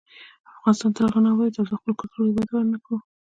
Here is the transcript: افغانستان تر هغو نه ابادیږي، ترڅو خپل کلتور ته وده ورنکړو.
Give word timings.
افغانستان 0.57 0.91
تر 0.95 1.03
هغو 1.05 1.19
نه 1.25 1.29
ابادیږي، 1.31 1.55
ترڅو 1.57 1.75
خپل 1.79 1.91
کلتور 1.99 2.23
ته 2.25 2.31
وده 2.33 2.53
ورنکړو. 2.55 2.97